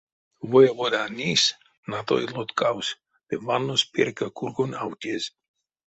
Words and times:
Воеводань 0.49 1.15
нись 1.21 1.55
натой 1.91 2.23
лоткавсь 2.33 2.95
ды 3.27 3.35
ваннось 3.45 3.87
перька 3.93 4.27
кургонь 4.37 4.77
автезь. 4.85 5.27